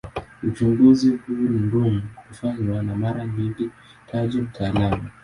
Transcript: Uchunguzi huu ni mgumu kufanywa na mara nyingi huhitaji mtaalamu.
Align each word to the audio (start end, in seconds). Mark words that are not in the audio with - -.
Uchunguzi 0.43 1.09
huu 1.09 1.33
ni 1.33 1.49
mgumu 1.49 2.01
kufanywa 2.27 2.83
na 2.83 2.95
mara 2.95 3.25
nyingi 3.25 3.69
huhitaji 4.07 4.41
mtaalamu. 4.41 5.03